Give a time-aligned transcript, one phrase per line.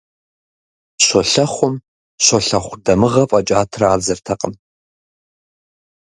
[1.05, 1.75] Щолэхъум
[2.23, 4.53] «щолэхъу дамыгъэ» фӀэкӀа традзэртэкъым.